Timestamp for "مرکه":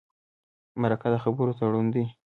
0.81-1.07